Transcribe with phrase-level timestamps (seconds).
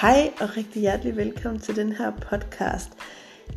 [0.00, 2.90] Hej og rigtig hjertelig velkommen til den her podcast.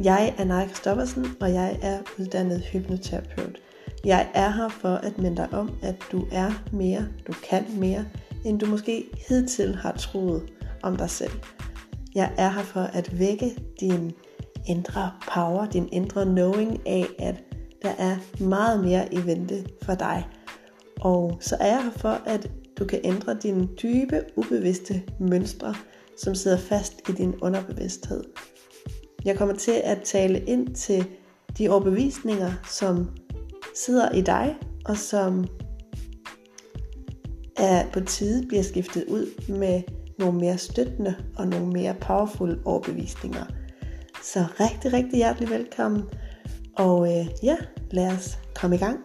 [0.03, 3.61] Jeg er Naja Kristoffersen, og jeg er uddannet hypnoterapeut.
[4.05, 8.05] Jeg er her for at minde dig om, at du er mere, du kan mere,
[8.45, 10.43] end du måske hidtil har troet
[10.81, 11.31] om dig selv.
[12.15, 14.11] Jeg er her for at vække din
[14.67, 17.43] indre power, din indre knowing af, at
[17.81, 20.27] der er meget mere i vente for dig.
[21.01, 25.75] Og så er jeg her for, at du kan ændre dine dybe, ubevidste mønstre,
[26.17, 28.23] som sidder fast i din underbevidsthed.
[29.25, 31.05] Jeg kommer til at tale ind til
[31.57, 33.09] de overbevisninger, som
[33.75, 34.55] sidder i dig,
[34.85, 35.47] og som
[37.57, 39.81] er på tide bliver skiftet ud med
[40.19, 43.45] nogle mere støttende og nogle mere powerful overbevisninger.
[44.23, 46.03] Så rigtig, rigtig hjertelig velkommen.
[46.77, 47.57] Og øh, ja,
[47.91, 48.99] lad os komme i gang.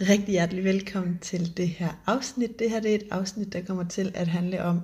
[0.00, 2.58] Rigtig hjertelig velkommen til det her afsnit.
[2.58, 4.80] Det her det er et afsnit, der kommer til at handle om,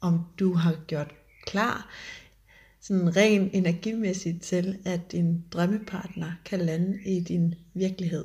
[0.00, 1.14] om du har gjort
[1.46, 1.90] klar,
[2.80, 8.24] sådan ren energimæssigt til, at din drømmepartner kan lande i din virkelighed.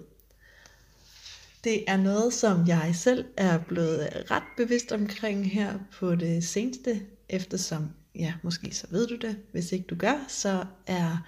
[1.63, 7.01] Det er noget, som jeg selv er blevet ret bevidst omkring her på det seneste,
[7.29, 11.25] eftersom, ja, måske så ved du det, hvis ikke du gør, så er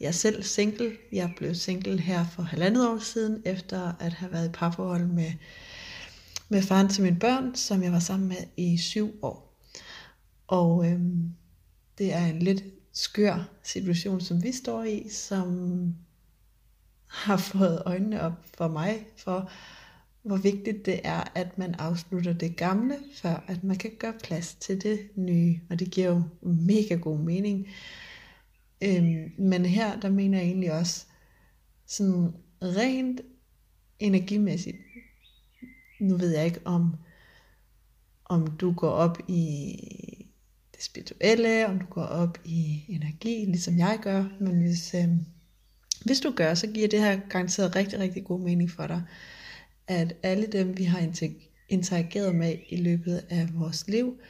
[0.00, 0.92] jeg er selv single.
[1.12, 5.32] Jeg blev single her for halvandet år siden, efter at have været i parforhold med,
[6.48, 9.60] med faren til mine børn, som jeg var sammen med i syv år.
[10.46, 11.30] Og øhm,
[11.98, 15.94] det er en lidt skør situation, som vi står i, som
[17.06, 19.50] har fået øjnene op for mig, for
[20.22, 24.54] hvor vigtigt det er, at man afslutter det gamle, før at man kan gøre plads
[24.54, 25.60] til det nye.
[25.70, 27.66] Og det giver jo mega god mening.
[28.84, 31.06] Øhm, men her, der mener jeg egentlig også
[31.86, 32.32] sådan
[32.62, 33.20] rent
[33.98, 34.76] energimæssigt.
[36.00, 36.96] Nu ved jeg ikke om,
[38.24, 39.76] om du går op i
[40.74, 44.24] det spirituelle, om du går op i energi, ligesom jeg gør.
[44.40, 45.26] Men hvis, øhm,
[46.04, 49.02] hvis du gør, så giver det her garanteret rigtig, rigtig god mening for dig.
[49.86, 51.10] At alle dem, vi har
[51.68, 54.20] interageret med i løbet af vores liv,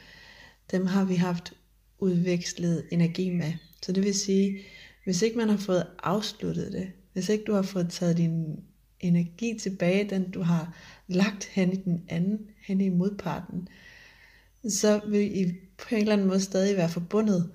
[0.70, 1.52] dem har vi haft
[1.98, 3.52] udvekslet energi med.
[3.84, 4.60] Så det vil sige,
[5.04, 8.64] hvis ikke man har fået afsluttet det, hvis ikke du har fået taget din
[9.00, 13.68] energi tilbage, den du har lagt hen i den anden, hen i modparten,
[14.68, 17.52] så vil I på en eller anden måde stadig være forbundet.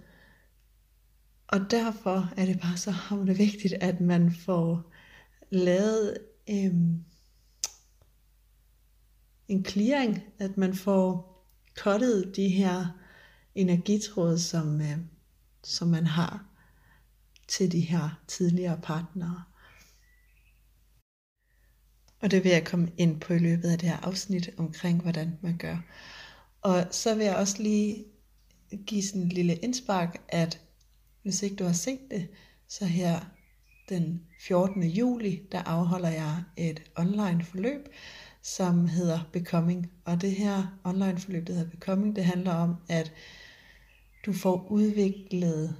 [1.47, 4.91] Og derfor er det bare så hamrende vigtigt, at man får
[5.49, 6.17] lavet
[6.49, 7.03] øhm,
[9.47, 11.29] en clearing, at man får
[11.77, 12.85] kottet de her
[13.55, 14.97] energitråde, som, øh,
[15.63, 16.45] som man har
[17.47, 19.43] til de her tidligere partnere.
[22.21, 25.37] Og det vil jeg komme ind på i løbet af det her afsnit omkring, hvordan
[25.41, 25.77] man gør.
[26.61, 28.05] Og så vil jeg også lige
[28.85, 30.61] give sådan en lille indspark, at
[31.21, 32.27] hvis ikke du har set det,
[32.67, 33.19] så her
[33.89, 34.83] den 14.
[34.83, 37.87] juli, der afholder jeg et online forløb,
[38.41, 39.91] som hedder Becoming.
[40.05, 43.13] Og det her online forløb, der hedder Becoming, det handler om, at
[44.29, 45.75] du får udviklet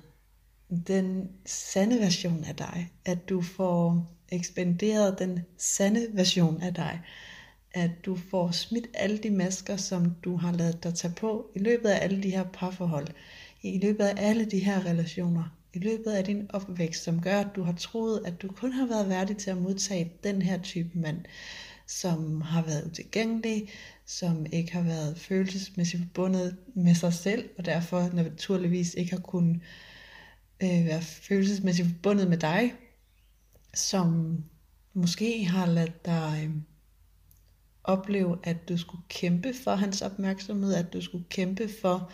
[0.88, 7.02] den sande version af dig, at du får ekspanderet den sande version af dig,
[7.72, 11.60] at du får smidt alle de masker, som du har lavet dig tage på i
[11.60, 13.08] løbet af alle de her parforhold,
[13.62, 17.56] i løbet af alle de her relationer, i løbet af din opvækst, som gør, at
[17.56, 21.00] du har troet, at du kun har været værdig til at modtage den her type
[21.00, 21.26] mand,
[21.88, 23.70] som har været utilgængelig,
[24.10, 29.62] som ikke har været følelsesmæssigt forbundet med sig selv, og derfor naturligvis ikke har kunnet
[30.64, 32.74] øh, være følelsesmæssigt forbundet med dig,
[33.74, 34.38] som
[34.94, 36.56] måske har ladt dig øh,
[37.84, 42.12] opleve, at du skulle kæmpe for hans opmærksomhed, at du skulle kæmpe for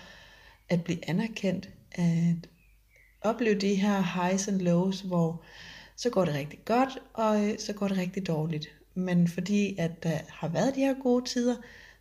[0.69, 2.49] at blive anerkendt, at
[3.21, 5.43] opleve de her highs and lows, hvor
[5.95, 8.67] så går det rigtig godt, og øh, så går det rigtig dårligt.
[8.95, 11.55] Men fordi at der har været de her gode tider,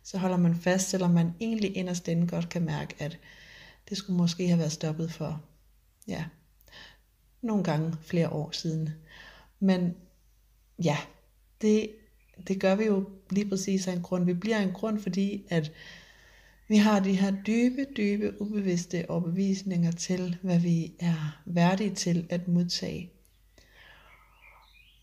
[0.05, 3.19] så holder man fast, selvom man egentlig inderst inde godt kan mærke, at
[3.89, 5.43] det skulle måske have været stoppet for,
[6.07, 6.25] ja,
[7.41, 8.89] nogle gange flere år siden.
[9.59, 9.95] Men
[10.83, 10.97] ja,
[11.61, 11.89] det,
[12.47, 14.25] det gør vi jo lige præcis af en grund.
[14.25, 15.71] Vi bliver en grund, fordi at
[16.67, 22.47] vi har de her dybe, dybe, ubevidste overbevisninger til, hvad vi er værdige til at
[22.47, 23.11] modtage.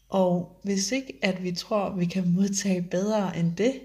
[0.08, 3.80] Og hvis ikke at vi tror, at vi kan modtage bedre end det,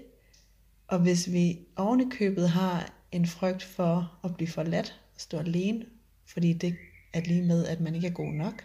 [0.88, 5.86] og hvis vi ovenikøbet købet har en frygt for at blive forladt og stå alene,
[6.26, 6.76] fordi det
[7.12, 8.64] er lige med, at man ikke er god nok,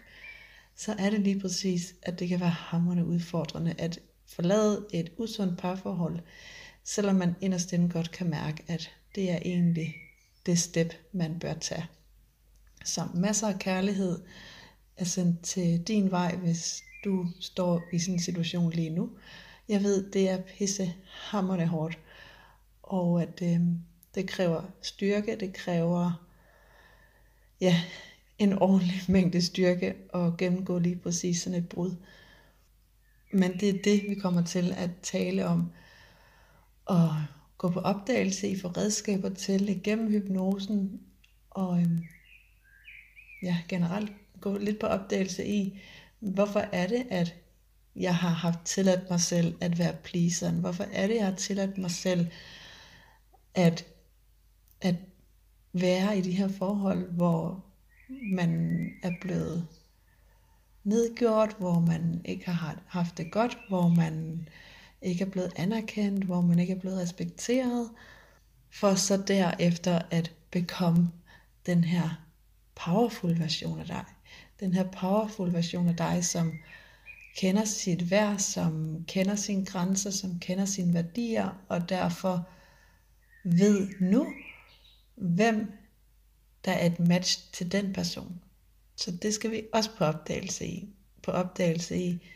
[0.76, 5.58] så er det lige præcis, at det kan være hammerne udfordrende at forlade et usundt
[5.58, 6.18] parforhold,
[6.84, 9.94] selvom man inderst inde godt kan mærke, at det er egentlig
[10.46, 11.86] det step, man bør tage.
[12.84, 14.18] Så masser af kærlighed
[14.96, 19.10] er sendt til din vej, hvis du står i sådan en situation lige nu.
[19.68, 21.98] Jeg ved, det er pisse hammerne hårdt,
[22.94, 23.60] og at øh,
[24.14, 26.26] det kræver styrke, det kræver
[27.60, 27.80] ja,
[28.38, 31.94] en ordentlig mængde styrke at gennemgå lige præcis sådan et brud.
[33.32, 35.72] Men det er det, vi kommer til at tale om.
[36.84, 37.10] Og
[37.58, 41.00] gå på opdagelse i, for redskaber til igennem hypnosen.
[41.50, 42.04] Og øhm,
[43.42, 45.80] ja, generelt gå lidt på opdagelse i,
[46.20, 47.34] hvorfor er det, at
[47.96, 50.60] jeg har haft tilladt mig selv at være pleaseren?
[50.60, 52.26] Hvorfor er det, jeg har tilladt mig selv
[53.54, 53.86] at,
[54.80, 54.96] at
[55.72, 57.64] være i de her forhold, hvor
[58.32, 59.66] man er blevet
[60.84, 64.48] nedgjort, hvor man ikke har haft det godt, hvor man
[65.02, 67.90] ikke er blevet anerkendt, hvor man ikke er blevet respekteret,
[68.70, 71.10] for så derefter at bekomme
[71.66, 72.24] den her
[72.74, 74.04] powerful version af dig.
[74.60, 76.52] Den her powerful version af dig, som
[77.36, 82.48] kender sit værd, som kender sine grænser, som kender sine værdier, og derfor
[83.44, 84.34] ved nu,
[85.14, 85.72] hvem
[86.64, 88.40] der er et match til den person.
[88.96, 90.88] Så det skal vi også på opdagelse i.
[91.22, 92.28] På opdagelse i,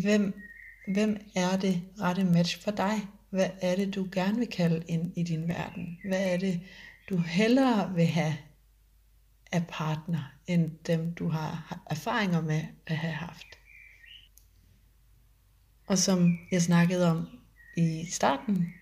[0.00, 0.40] hvem,
[0.88, 3.00] hvem er det rette match for dig?
[3.30, 5.98] Hvad er det, du gerne vil kalde ind i din verden?
[6.04, 6.60] Hvad er det,
[7.10, 8.36] du hellere vil have
[9.52, 13.46] af partner, end dem, du har erfaringer med at have haft?
[15.86, 17.28] Og som jeg snakkede om
[17.76, 18.74] i starten,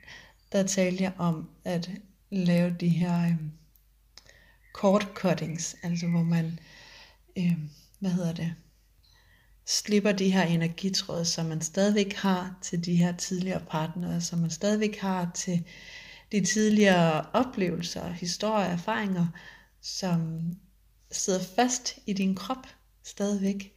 [0.56, 1.90] der talte jeg om at
[2.30, 3.36] lave de her øh,
[4.72, 6.58] cord cuttings, altså hvor man,
[7.38, 7.58] øh,
[7.98, 8.54] hvad hedder det,
[9.66, 14.50] slipper de her energitråde, som man stadigvæk har til de her tidligere partnere, som man
[14.50, 15.64] stadigvæk har til
[16.32, 19.26] de tidligere oplevelser, historier, erfaringer,
[19.80, 20.40] som
[21.10, 22.66] sidder fast i din krop
[23.04, 23.72] stadigvæk.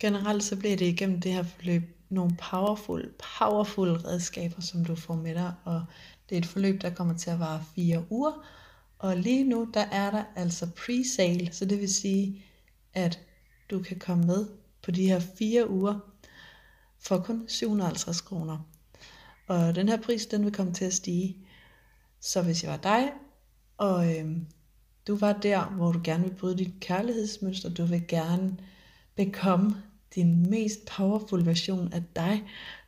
[0.00, 5.14] Generelt så bliver det igennem det her forløb nogle powerful, powerful redskaber, som du får
[5.14, 5.84] med dig, og
[6.28, 8.46] det er et forløb, der kommer til at vare fire uger,
[8.98, 12.44] og lige nu, der er der altså pre-sale, så det vil sige,
[12.94, 13.20] at
[13.70, 14.46] du kan komme med
[14.82, 15.98] på de her fire uger
[16.98, 18.58] for kun 750 kroner.
[19.46, 21.36] Og den her pris, den vil komme til at stige.
[22.20, 23.12] Så hvis jeg var dig,
[23.76, 24.46] og øhm,
[25.06, 28.56] du var der, hvor du gerne vil bryde dit kærlighedsmønster, du vil gerne
[29.14, 29.82] bekomme
[30.14, 32.42] din mest powerful version af dig,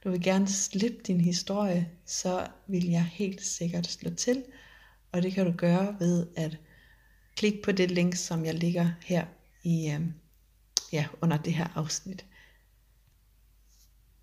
[0.05, 4.43] du vil gerne slippe din historie, så vil jeg helt sikkert slå til
[5.17, 6.59] og det kan du gøre ved at
[7.37, 9.27] klikke på det link, som jeg ligger her
[9.63, 10.01] i, øh,
[10.93, 12.27] ja, under det her afsnit.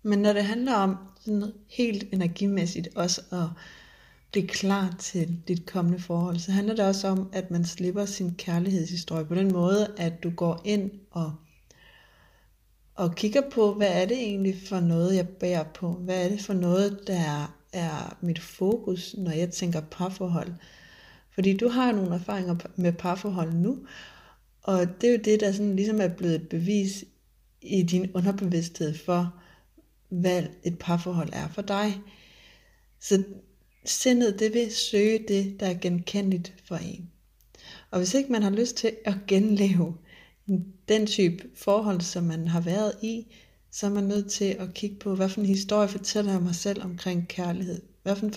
[0.02, 3.48] Men når det handler om sådan helt energimæssigt også at
[4.32, 8.34] blive klar til dit kommende forhold, så handler det også om, at man slipper sin
[8.34, 11.34] kærlighedshistorie på den måde, at du går ind og,
[12.94, 15.92] og kigger på, hvad er det egentlig for noget, jeg bærer på?
[15.92, 20.52] Hvad er det for noget, der er mit fokus, når jeg tænker parforhold?
[21.30, 23.78] Fordi du har nogle erfaringer med parforhold nu,
[24.62, 27.04] og det er jo det, der sådan ligesom er blevet et bevis
[27.62, 29.34] i din underbevidsthed for,
[30.08, 32.00] hvad et parforhold er for dig.
[33.00, 33.22] Så
[33.84, 37.10] sindet, det vil søge det, der er genkendeligt for en.
[37.90, 39.94] Og hvis ikke man har lyst til at genleve
[40.88, 43.26] den type forhold, som man har været i,
[43.70, 46.54] så er man nødt til at kigge på, hvad for en historie fortæller jeg mig
[46.54, 47.82] selv omkring kærlighed.
[48.02, 48.34] Hvad for en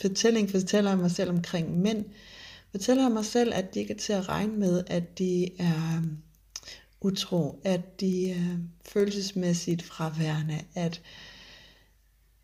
[0.00, 2.04] fortælling fortæller jeg mig selv omkring mænd
[2.70, 6.04] fortæller mig selv, at de ikke er til at regne med, at de er øh,
[7.00, 8.56] utro, at de er
[8.88, 11.02] følelsesmæssigt fraværende, at,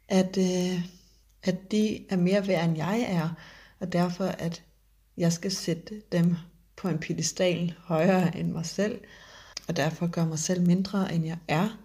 [0.08, 0.84] at, øh,
[1.42, 3.28] at de er mere værd end jeg er,
[3.80, 4.62] og derfor at
[5.16, 6.36] jeg skal sætte dem
[6.76, 9.00] på en pedestal højere end mig selv,
[9.68, 11.78] og derfor gør mig selv mindre end jeg er.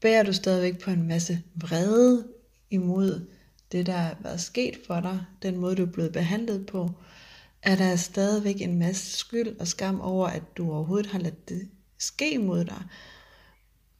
[0.00, 2.26] Bærer du stadigvæk på en masse vrede
[2.70, 3.26] imod
[3.72, 6.90] det, der er været sket for dig, den måde, du er blevet behandlet på,
[7.62, 11.68] er der stadigvæk en masse skyld og skam over, at du overhovedet har ladt det
[11.98, 12.82] ske mod dig.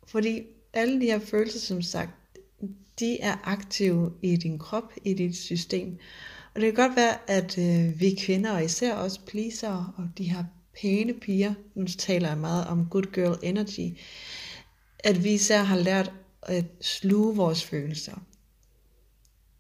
[0.07, 0.43] Fordi
[0.73, 2.11] alle de her følelser, som sagt,
[2.99, 5.99] de er aktive i din krop, i dit system.
[6.57, 10.31] Og det kan godt være, at øh, vi kvinder, og især også pleaser og de
[10.31, 10.45] her
[10.81, 13.99] pæne piger, nu taler jeg meget om good girl energy,
[14.99, 18.25] at vi især har lært at sluge vores følelser.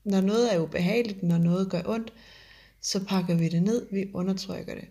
[0.04, 2.12] Når noget er ubehageligt, når noget gør ondt,
[2.80, 4.88] så pakker vi det ned, vi undertrykker det.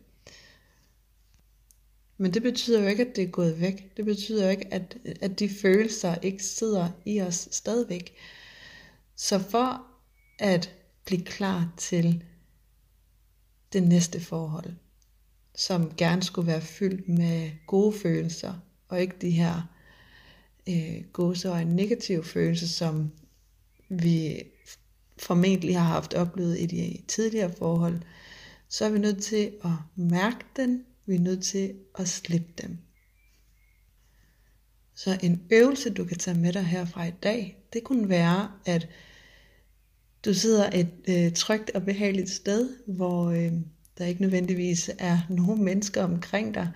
[2.18, 3.98] Men det betyder jo ikke, at det er gået væk.
[3.98, 8.14] Det betyder jo ikke, at, at de følelser ikke sidder i os stadigvæk.
[9.16, 9.88] Så for
[10.40, 12.24] at blive klar til
[13.74, 14.74] det næste forhold,
[15.56, 18.54] som gerne skulle være fyldt med gode følelser,
[18.88, 19.76] og ikke de her
[20.70, 23.12] øh, gåse negative følelser, som
[23.90, 24.44] vi
[25.18, 28.02] formentlig har haft oplevet i de tidligere forhold,
[28.70, 32.78] så er vi nødt til at mærke den, vi er nødt til at slippe dem.
[34.96, 38.88] Så en øvelse, du kan tage med dig herfra i dag, det kunne være, at
[40.26, 43.52] du sidder et øh, trygt og behageligt sted, hvor øh,
[43.98, 46.72] der ikke nødvendigvis er nogen mennesker omkring dig.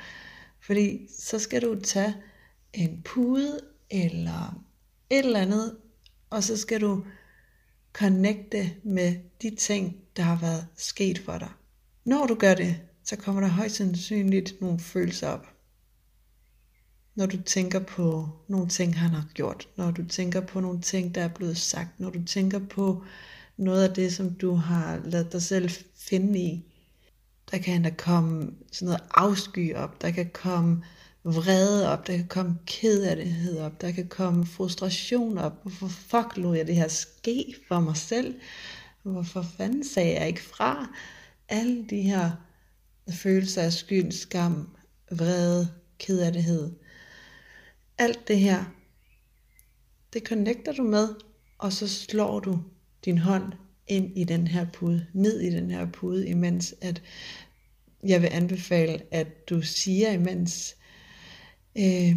[0.62, 2.16] Fordi så skal du tage
[2.74, 4.64] en pude eller
[5.10, 5.78] et eller andet,
[6.30, 7.04] og så skal du
[7.94, 11.50] connecte med de ting, der har været sket for dig.
[12.06, 15.48] Når du gør det, så kommer der højst sandsynligt nogle følelser op.
[17.16, 21.16] Når du tænker på nogle ting, han har gjort, når du tænker på nogle ting,
[21.16, 23.04] der er blevet sagt, når du tænker på
[23.60, 26.66] noget af det, som du har lavet dig selv finde i,
[27.52, 30.84] der kan der komme sådan noget afsky op, der kan komme
[31.24, 35.62] vrede op, der kan komme kederlighed op, der kan komme frustration op.
[35.62, 38.36] Hvorfor fuck lod jeg det her ske for mig selv?
[39.04, 40.88] Hvorfor fanden sagde jeg ikke fra?
[41.50, 42.32] Alle de her
[43.12, 44.70] følelser af skyld, skam,
[45.12, 46.72] vrede, kederlighed.
[47.98, 48.64] Alt det her,
[50.14, 51.08] det connecter du med,
[51.58, 52.60] og så slår du
[53.06, 53.54] din hånd
[53.88, 57.02] ind i den her pude, ned i den her pude, imens at
[58.04, 60.76] jeg vil anbefale, at du siger imens
[61.76, 62.16] øh,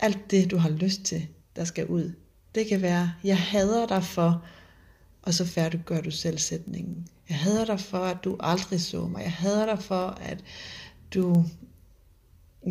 [0.00, 2.12] alt det, du har lyst til, der skal ud.
[2.54, 4.44] Det kan være, jeg hader dig for,
[5.22, 7.08] og så færdiggør du selv sætningen.
[7.28, 9.22] Jeg hader dig for, at du aldrig så mig.
[9.22, 10.44] Jeg hader dig for, at
[11.14, 11.44] du,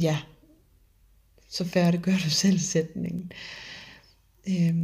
[0.01, 0.19] ja,
[1.49, 3.31] så færdiggør du selv sætningen.
[4.47, 4.75] Øh,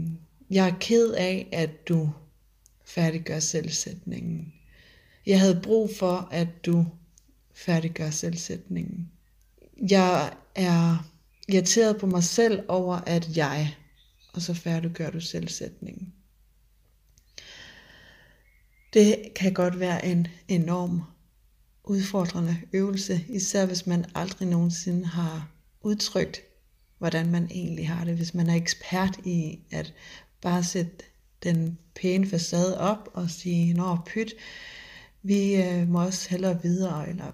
[0.50, 2.10] jeg er ked af, at du
[2.86, 4.54] færdiggør selvsætningen.
[5.26, 6.86] Jeg havde brug for, at du
[7.54, 9.12] færdiggør selvsætningen.
[9.90, 11.10] Jeg er
[11.48, 13.76] irriteret på mig selv over, at jeg,
[14.34, 16.14] og så færdiggør du selvsætningen.
[18.94, 21.02] Det kan godt være en enorm
[21.84, 26.42] udfordrende øvelse, især hvis man aldrig nogensinde har udtrykt,
[26.98, 28.16] hvordan man egentlig har det.
[28.16, 29.94] Hvis man er ekspert i at
[30.42, 30.92] bare sætte
[31.44, 34.34] den pæne facade op og sige, nå pyt,
[35.24, 37.32] vi øh, må også hellere videre, eller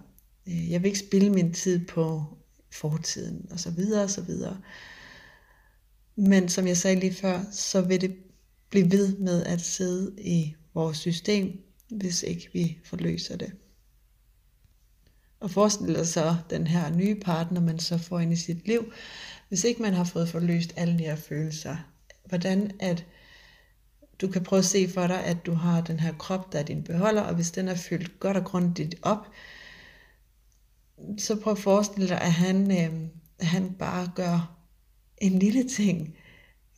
[0.48, 2.24] øh, jeg vil ikke spille min tid på
[2.72, 4.58] fortiden, og så videre, og så videre.
[6.16, 8.16] Men som jeg sagde lige før, så vil det
[8.70, 13.52] blive ved med at sidde i vores system, hvis ikke vi forløser det.
[15.40, 18.92] Og forestil dig så den her nye partner, man så får ind i sit liv,
[19.50, 21.78] hvis ikke man har fået forløst alle de her følelser.
[22.26, 23.06] Hvordan at
[24.22, 26.64] du kan prøve at se for dig, at du har den her krop, der er
[26.64, 29.28] din beholder, og hvis den er fyldt godt og grundigt op,
[31.18, 33.10] så prøv at forestille dig, at han, øh,
[33.40, 34.56] han bare gør
[35.18, 36.18] en lille ting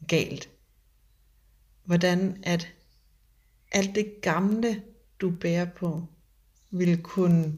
[0.08, 0.50] galt.
[1.86, 2.74] Hvordan at
[3.72, 4.82] alt det gamle,
[5.22, 6.06] du bærer på,
[6.72, 7.58] vil kunne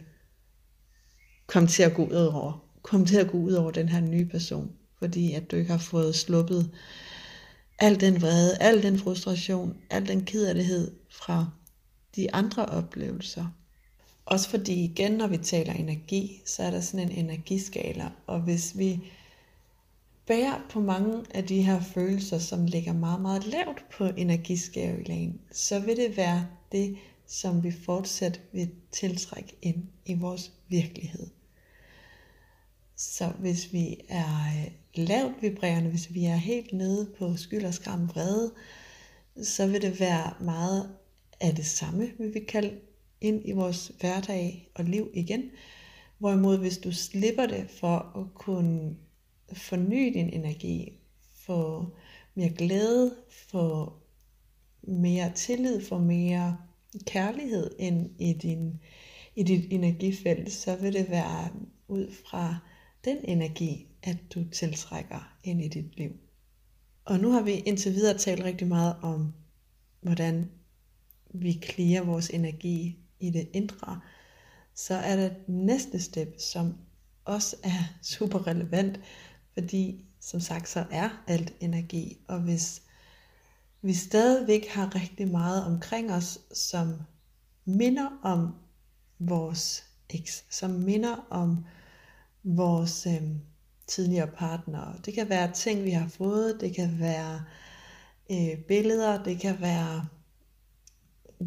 [1.48, 4.25] komme til at gå ud over, komme til at gå ud over den her nye
[4.25, 6.72] person, fordi at du ikke har fået sluppet
[7.84, 11.50] al den vrede, al den frustration, al den kederlighed fra
[12.16, 13.46] de andre oplevelser.
[14.25, 18.78] Også fordi igen, når vi taler energi, så er der sådan en energiskala, og hvis
[18.78, 19.00] vi
[20.28, 25.80] bærer på mange af de her følelser, som ligger meget, meget lavt på energiskalaen, så
[25.80, 26.98] vil det være det,
[27.28, 31.28] som vi fortsat vil tiltrække ind i vores virkelighed.
[32.95, 37.73] Så hvis vi er øh, lavt vibrerende, hvis vi er helt nede på skyld og
[37.73, 38.53] skam vrede,
[39.43, 40.89] så vil det være meget
[41.41, 42.79] af det samme, vi vil kalde
[43.21, 45.43] ind i vores hverdag og liv igen.
[46.17, 48.95] Hvorimod hvis du slipper det for at kunne
[49.53, 51.00] forny din energi,
[51.33, 51.85] få
[52.35, 53.93] mere glæde, få
[54.81, 56.57] mere tillid, få mere
[57.05, 58.79] kærlighed ind i, din,
[59.35, 61.50] i dit energifelt, så vil det være
[61.88, 62.59] ud fra
[63.05, 66.12] den energi, at du tiltrækker ind i dit liv.
[67.05, 69.33] Og nu har vi indtil videre talt rigtig meget om,
[70.01, 70.51] hvordan
[71.33, 74.01] vi klirer vores energi i det indre.
[74.74, 76.77] Så er der næste step, som
[77.25, 79.00] også er super relevant,
[79.53, 82.81] fordi som sagt så er alt energi, og hvis
[83.81, 86.93] vi stadigvæk har rigtig meget omkring os, som
[87.65, 88.55] minder om
[89.19, 91.65] vores eks, som minder om
[92.43, 93.21] vores øh,
[93.88, 94.95] tidligere partnere.
[95.05, 97.43] Det kan være ting, vi har fået, det kan være
[98.31, 100.07] øh, billeder, det kan være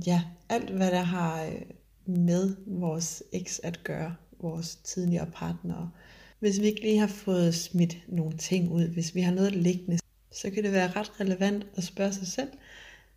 [0.06, 1.60] ja, alt hvad der har øh,
[2.06, 5.90] med vores eks at gøre, vores tidligere partnere.
[6.38, 9.98] Hvis vi ikke lige har fået smidt nogle ting ud, hvis vi har noget liggende,
[10.32, 12.48] så kan det være ret relevant at spørge sig selv,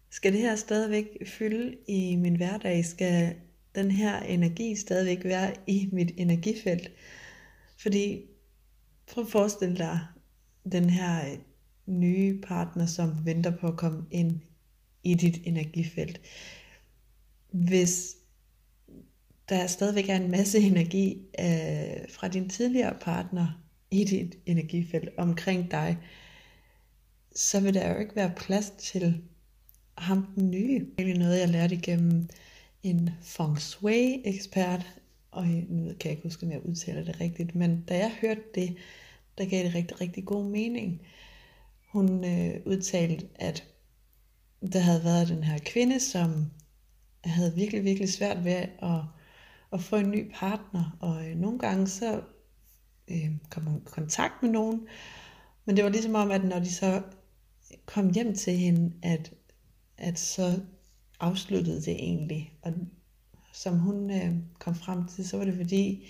[0.09, 2.85] skal det her stadigvæk fylde i min hverdag?
[2.85, 3.35] Skal
[3.75, 6.91] den her energi stadigvæk være i mit energifelt?
[7.81, 8.21] Fordi
[9.07, 9.99] prøv at forestille dig
[10.71, 11.37] den her øh,
[11.85, 14.39] nye partner, som venter på at komme ind
[15.03, 16.21] i dit energifelt.
[17.51, 18.15] Hvis
[19.49, 25.71] der stadigvæk er en masse energi øh, fra din tidligere partner i dit energifelt omkring
[25.71, 25.97] dig,
[27.35, 29.21] så vil der jo ikke være plads til
[29.97, 30.85] ham den nye.
[30.97, 32.29] Det er noget, jeg lærte igennem
[32.83, 34.98] en feng shui ekspert,
[35.31, 38.41] og nu kan jeg ikke huske, om jeg udtaler det rigtigt, men da jeg hørte
[38.55, 38.77] det,
[39.37, 41.01] der gav det rigtig, rigtig god mening.
[41.91, 43.63] Hun øh, udtalte, at
[44.73, 46.51] der havde været den her kvinde, som
[47.23, 49.01] havde virkelig, virkelig svært ved at,
[49.73, 52.21] at få en ny partner, og øh, nogle gange så
[53.07, 54.87] øh, kom hun i kontakt med nogen,
[55.65, 57.01] men det var ligesom om, at når de så
[57.85, 59.33] kom hjem til hende, at,
[59.97, 60.59] at så
[61.19, 62.53] afsluttede det egentlig.
[62.61, 62.73] Og
[63.59, 66.07] som hun øh, kom frem til, så var det fordi,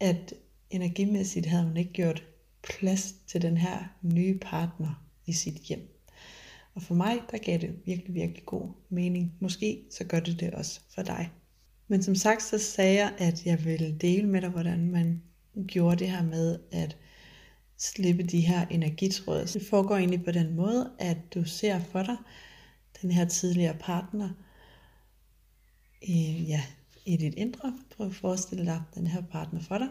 [0.00, 0.34] at
[0.70, 2.24] energimæssigt havde hun ikke gjort
[2.62, 5.88] plads til den her nye partner i sit hjem.
[6.74, 9.34] Og for mig, der gav det virkelig, virkelig god mening.
[9.40, 11.30] Måske så gør det det også for dig.
[11.88, 15.22] Men som sagt, så sagde jeg, at jeg ville dele med dig, hvordan man
[15.66, 16.96] gjorde det her med at
[17.78, 19.46] slippe de her energitråde.
[19.46, 22.16] Det foregår egentlig på den måde, at du ser for dig
[23.02, 24.30] den her tidligere partner
[26.02, 26.62] i, ja,
[27.04, 27.78] i dit indre.
[27.96, 29.88] Prøv at forestille dig den her partner for dig.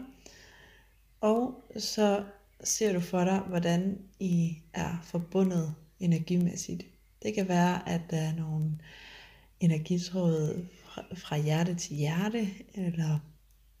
[1.20, 2.24] Og så
[2.64, 6.86] ser du for dig, hvordan I er forbundet energimæssigt.
[7.22, 8.78] Det kan være, at der er nogle
[9.60, 10.68] energitråde
[11.14, 13.18] fra hjerte til hjerte, eller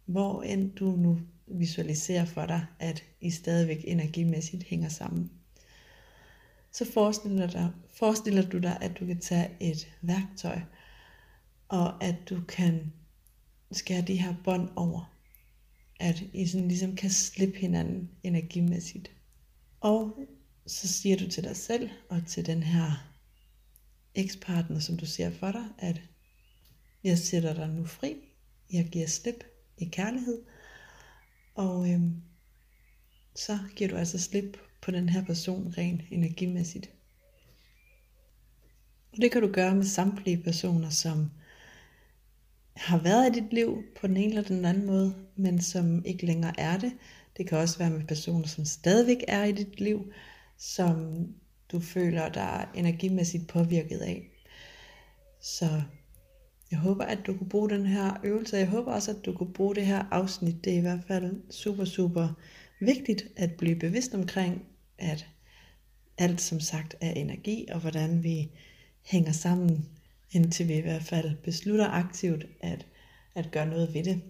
[0.04, 5.30] hvor end du nu visualiserer for dig, at I stadigvæk energimæssigt hænger sammen.
[6.72, 10.60] Så forestiller, dig, forestiller du dig, at du kan tage et værktøj,
[11.68, 12.92] og at du kan
[13.72, 15.16] skære de her bånd over
[16.00, 19.10] at I sådan ligesom kan slippe hinanden energimæssigt.
[19.80, 20.28] Og
[20.66, 23.12] så siger du til dig selv og til den her
[24.14, 26.02] ekspartner, som du ser for dig, at
[27.04, 28.16] jeg sætter dig nu fri,
[28.72, 29.44] jeg giver slip
[29.78, 30.42] i kærlighed,
[31.54, 32.22] og øhm,
[33.34, 36.90] så giver du altså slip på den her person rent energimæssigt.
[39.12, 41.30] Og det kan du gøre med samtlige personer, som
[42.76, 46.26] har været i dit liv på den ene eller den anden måde, men som ikke
[46.26, 46.92] længere er det.
[47.36, 50.12] Det kan også være med personer, som stadigvæk er i dit liv,
[50.58, 51.26] som
[51.72, 54.28] du føler dig energimæssigt påvirket af.
[55.40, 55.82] Så
[56.70, 58.56] jeg håber, at du kunne bruge den her øvelse.
[58.56, 60.64] Jeg håber også, at du kunne bruge det her afsnit.
[60.64, 62.28] Det er i hvert fald super, super
[62.80, 64.62] vigtigt at blive bevidst omkring,
[64.98, 65.26] at
[66.18, 68.50] alt som sagt er energi, og hvordan vi
[69.02, 69.88] hænger sammen
[70.30, 72.86] indtil vi i hvert fald beslutter aktivt at,
[73.34, 74.22] at gøre noget ved det.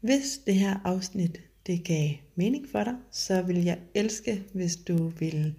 [0.00, 5.08] Hvis det her afsnit det gav mening for dig, så vil jeg elske, hvis du
[5.08, 5.54] vil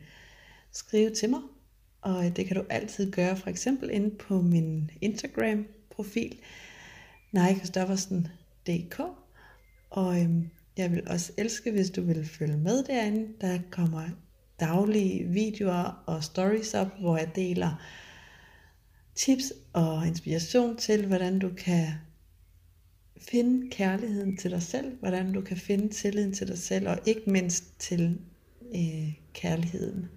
[0.72, 1.42] skrive til mig.
[2.02, 6.40] Og det kan du altid gøre for eksempel inde på min Instagram profil,
[7.32, 9.00] nejkristoffersen.dk
[9.90, 13.28] Og øhm, jeg vil også elske, hvis du vil følge med derinde.
[13.42, 14.04] Der kommer
[14.60, 17.82] daglige videoer og stories op, hvor jeg deler
[19.18, 21.88] tips og inspiration til, hvordan du kan
[23.18, 27.22] finde kærligheden til dig selv, hvordan du kan finde tilliden til dig selv, og ikke
[27.28, 28.18] mindst til
[28.76, 30.10] øh, kærligheden.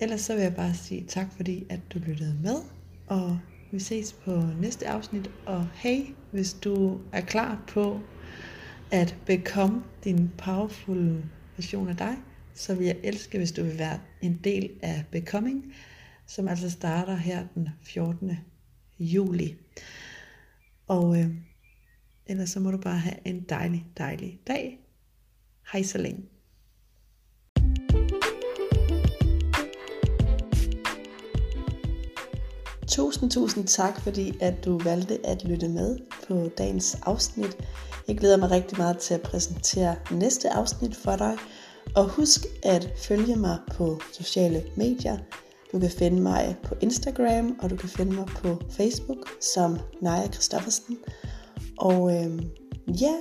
[0.00, 2.56] Ellers så vil jeg bare sige tak, fordi at du lyttede med,
[3.06, 3.38] og
[3.72, 8.00] vi ses på næste afsnit, og hey, hvis du er klar på
[8.90, 11.24] at become din powerful
[11.56, 12.16] version af dig,
[12.54, 15.74] så vil jeg elske, hvis du vil være en del af Becoming,
[16.28, 18.38] som altså starter her den 14.
[18.98, 19.56] juli.
[20.86, 21.30] Og øh,
[22.26, 24.80] ellers så må du bare have en dejlig, dejlig dag.
[25.72, 26.22] Hej så længe.
[32.88, 37.56] Tusind, tusind tak, fordi at du valgte at lytte med på dagens afsnit.
[38.08, 41.36] Jeg glæder mig rigtig meget til at præsentere næste afsnit for dig.
[41.96, 45.18] Og husk at følge mig på sociale medier.
[45.72, 50.28] Du kan finde mig på Instagram, og du kan finde mig på Facebook som Naja
[50.28, 50.98] Kristoffersen.
[51.78, 52.42] Og øh,
[53.00, 53.14] ja,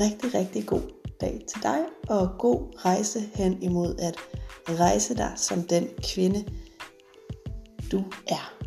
[0.00, 0.82] rigtig, rigtig god
[1.20, 4.16] dag til dig, og god rejse hen imod at
[4.68, 6.44] rejse dig som den kvinde,
[7.92, 8.57] du er.